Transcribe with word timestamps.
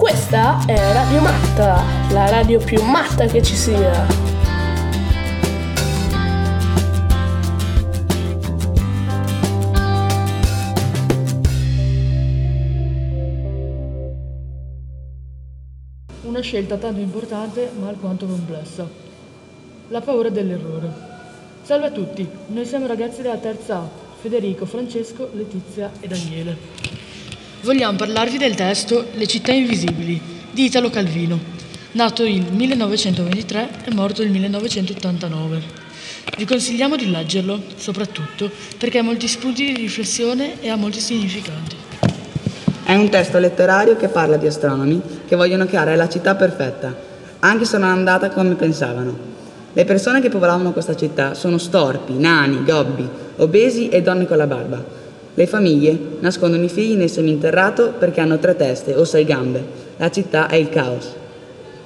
Questa 0.00 0.64
è 0.64 0.92
Radio 0.94 1.20
Matta, 1.20 1.84
la 2.10 2.26
radio 2.30 2.58
più 2.58 2.82
matta 2.82 3.26
che 3.26 3.42
ci 3.42 3.54
sia. 3.54 4.06
Una 16.22 16.40
scelta 16.40 16.78
tanto 16.78 17.00
importante 17.00 17.70
ma 17.78 17.88
alquanto 17.88 18.24
complessa. 18.24 18.88
La 19.88 20.00
paura 20.00 20.30
dell'errore. 20.30 20.90
Salve 21.60 21.88
a 21.88 21.90
tutti, 21.90 22.26
noi 22.46 22.64
siamo 22.64 22.86
ragazzi 22.86 23.20
della 23.20 23.36
terza 23.36 23.76
A, 23.76 23.88
Federico, 24.18 24.64
Francesco, 24.64 25.28
Letizia 25.34 25.90
e 26.00 26.08
Daniele. 26.08 26.89
Vogliamo 27.62 27.94
parlarvi 27.94 28.38
del 28.38 28.54
testo 28.54 29.08
Le 29.12 29.26
città 29.26 29.52
invisibili 29.52 30.18
di 30.50 30.64
Italo 30.64 30.88
Calvino, 30.88 31.38
nato 31.92 32.24
il 32.24 32.50
1923 32.50 33.68
e 33.84 33.92
morto 33.92 34.22
il 34.22 34.30
1989. 34.30 35.62
Vi 36.38 36.46
consigliamo 36.46 36.96
di 36.96 37.10
leggerlo, 37.10 37.60
soprattutto 37.76 38.50
perché 38.78 39.00
ha 39.00 39.02
molti 39.02 39.28
spunti 39.28 39.66
di 39.66 39.74
riflessione 39.74 40.58
e 40.62 40.70
ha 40.70 40.76
molti 40.76 41.00
significati. 41.00 41.76
È 42.82 42.94
un 42.94 43.10
testo 43.10 43.38
letterario 43.38 43.94
che 43.94 44.08
parla 44.08 44.38
di 44.38 44.46
astronomi 44.46 44.98
che 45.28 45.36
vogliono 45.36 45.66
creare 45.66 45.96
la 45.96 46.08
città 46.08 46.34
perfetta, 46.36 46.96
anche 47.40 47.66
se 47.66 47.76
non 47.76 47.90
è 47.90 47.92
andata 47.92 48.30
come 48.30 48.54
pensavano. 48.54 49.28
Le 49.74 49.84
persone 49.84 50.22
che 50.22 50.30
popolavano 50.30 50.72
questa 50.72 50.96
città 50.96 51.34
sono 51.34 51.58
storpi, 51.58 52.14
nani, 52.14 52.64
gobbi, 52.64 53.06
obesi 53.36 53.90
e 53.90 54.00
donne 54.00 54.26
con 54.26 54.38
la 54.38 54.46
barba. 54.46 54.99
Le 55.34 55.46
famiglie 55.46 55.98
nascondono 56.20 56.64
i 56.64 56.68
figli 56.68 56.96
nel 56.96 57.10
seminterrato 57.10 57.92
perché 57.98 58.20
hanno 58.20 58.38
tre 58.38 58.56
teste 58.56 58.94
o 58.94 59.04
sei 59.04 59.24
gambe. 59.24 59.62
La 59.96 60.10
città 60.10 60.48
è 60.48 60.56
il 60.56 60.68
caos. 60.68 61.08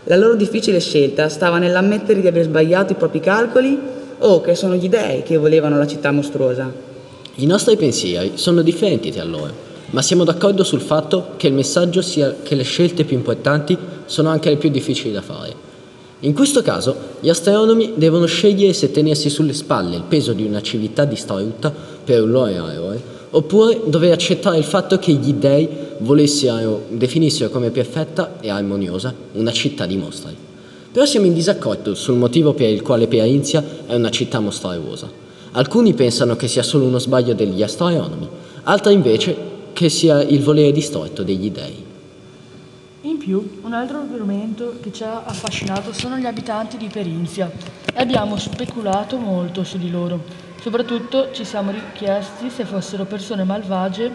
La 0.05 0.17
loro 0.17 0.35
difficile 0.35 0.81
scelta 0.81 1.29
stava 1.29 1.59
nell'ammettere 1.59 2.21
di 2.21 2.27
aver 2.27 2.45
sbagliato 2.45 2.93
i 2.93 2.97
propri 2.97 3.21
calcoli 3.21 3.79
o 4.19 4.41
che 4.41 4.55
sono 4.55 4.75
gli 4.75 4.89
dèi 4.89 5.23
che 5.23 5.37
volevano 5.37 5.79
la 5.79 5.87
città 5.87 6.11
mostruosa. 6.11 6.73
I 7.37 7.47
nostri 7.47 7.77
pensieri 7.77 8.33
sono 8.35 8.63
differenti 8.63 9.11
tra 9.11 9.25
loro 9.25 9.73
ma 9.95 10.03
siamo 10.03 10.25
d'accordo 10.25 10.65
sul 10.65 10.81
fatto 10.81 11.35
che 11.37 11.47
il 11.47 11.53
messaggio 11.53 12.03
sia 12.03 12.35
che 12.43 12.57
le 12.57 12.65
scelte 12.65 13.05
più 13.05 13.17
importanti 13.17 13.79
sono 14.07 14.29
anche 14.29 14.51
le 14.51 14.57
più 14.57 14.69
difficili 14.69 15.13
da 15.13 15.23
fare. 15.23 15.55
In 16.21 16.35
questo 16.35 16.63
caso, 16.63 16.97
gli 17.21 17.29
astronomi 17.29 17.93
devono 17.95 18.27
scegliere 18.27 18.73
se 18.73 18.91
tenersi 18.91 19.31
sulle 19.31 19.53
spalle 19.53 19.95
il 19.95 20.03
peso 20.09 20.33
di 20.33 20.45
una 20.45 20.61
civiltà 20.63 21.05
distrutta 21.05 21.73
per 22.05 22.23
un 22.23 22.31
loro 22.33 22.49
eroe, 22.49 23.01
oppure 23.37 23.81
dover 23.87 24.13
accettare 24.13 24.59
il 24.59 24.65
fatto 24.65 24.99
che 24.99 25.13
gli 25.13 25.33
dei 25.35 25.69
volessero, 25.99 26.85
definissero 26.89 27.51
come 27.51 27.71
perfetta 27.71 28.37
e 28.41 28.49
armoniosa 28.49 29.13
una 29.33 29.53
città 29.53 29.87
di 29.87 29.97
mostri. 29.97 30.35
Però 30.93 31.05
siamo 31.05 31.27
in 31.27 31.35
disaccordo 31.35 31.95
sul 31.95 32.17
motivo 32.17 32.55
per 32.55 32.69
il 32.69 32.83
quale 32.83 33.09
Perinzia 33.09 33.65
è 33.87 33.95
una 33.95 34.11
città 34.11 34.39
mostruosa. 34.39 35.11
Alcuni 35.53 35.95
pensano 35.95 36.37
che 36.37 36.47
sia 36.47 36.63
solo 36.63 36.85
uno 36.85 36.99
sbaglio 36.99 37.35
degli 37.35 37.63
astronomi, 37.63 38.29
altri 38.63 38.93
invece 38.93 39.37
che 39.73 39.89
sia 39.89 40.23
il 40.23 40.41
volere 40.41 40.71
distorto 40.71 41.25
degli 41.25 41.51
dei. 41.51 41.94
In 43.07 43.19
più, 43.19 43.61
un 43.61 43.75
altro 43.75 43.99
argomento 43.99 44.77
che 44.81 44.91
ci 44.91 45.03
ha 45.03 45.25
affascinato 45.27 45.93
sono 45.93 46.17
gli 46.17 46.25
abitanti 46.25 46.79
di 46.79 46.89
Perinzia 46.91 47.51
e 47.93 48.01
abbiamo 48.01 48.39
speculato 48.39 49.19
molto 49.19 49.63
su 49.63 49.77
di 49.77 49.91
loro. 49.91 50.23
Soprattutto 50.59 51.31
ci 51.33 51.45
siamo 51.45 51.73
chiesti 51.93 52.49
se 52.49 52.65
fossero 52.65 53.05
persone 53.05 53.45
malvagie 53.45 54.11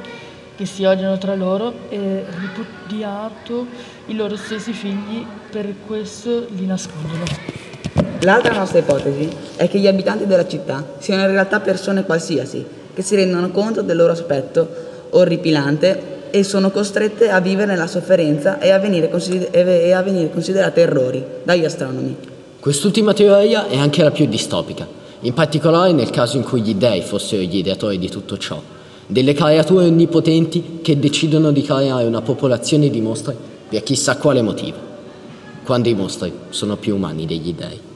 che 0.55 0.65
si 0.65 0.85
odiano 0.85 1.19
tra 1.19 1.35
loro 1.35 1.71
e 1.89 2.25
ripudiato 2.39 3.67
i 4.07 4.15
loro 4.15 4.35
stessi 4.35 4.73
figli, 4.73 5.23
per 5.51 5.71
questo 5.85 6.47
li 6.55 6.65
nascondono. 6.65 7.25
L'altra 8.21 8.55
nostra 8.55 8.79
ipotesi 8.79 9.29
è 9.55 9.69
che 9.69 9.77
gli 9.77 9.87
abitanti 9.87 10.25
della 10.25 10.47
città 10.47 10.95
siano 10.97 11.21
in 11.21 11.29
realtà 11.29 11.59
persone 11.59 12.05
qualsiasi, 12.05 12.65
che 12.91 13.03
si 13.03 13.15
rendono 13.15 13.51
conto 13.51 13.83
del 13.83 13.97
loro 13.97 14.13
aspetto 14.13 14.67
orripilante 15.11 16.17
e 16.31 16.43
sono 16.43 16.71
costrette 16.71 17.29
a 17.29 17.39
vivere 17.39 17.71
nella 17.71 17.87
sofferenza 17.87 18.59
e 18.59 18.71
a 18.71 18.79
venire, 18.79 19.09
consider- 19.09 19.55
e 19.55 19.91
a 19.91 20.01
venire 20.01 20.29
considerate 20.29 20.81
errori 20.81 21.23
dagli 21.43 21.65
astronomi. 21.65 22.15
Quest'ultima 22.59 23.13
teoria 23.13 23.67
è 23.67 23.77
anche 23.77 24.03
la 24.03 24.11
più 24.11 24.25
distopica, 24.25 24.87
in 25.21 25.33
particolare 25.33 25.91
nel 25.91 26.09
caso 26.09 26.37
in 26.37 26.43
cui 26.43 26.61
gli 26.61 26.75
dei 26.75 27.01
fossero 27.01 27.41
gli 27.41 27.57
ideatori 27.57 27.97
di 27.97 28.09
tutto 28.09 28.37
ciò, 28.37 28.61
delle 29.05 29.33
creature 29.33 29.85
onnipotenti 29.85 30.79
che 30.81 30.99
decidono 30.99 31.51
di 31.51 31.61
creare 31.61 32.05
una 32.05 32.21
popolazione 32.21 32.89
di 32.89 33.01
mostri 33.01 33.35
per 33.69 33.83
chissà 33.83 34.17
quale 34.17 34.41
motivo, 34.41 34.77
quando 35.63 35.89
i 35.89 35.93
mostri 35.93 36.31
sono 36.49 36.75
più 36.75 36.95
umani 36.95 37.25
degli 37.25 37.53
dei. 37.53 37.88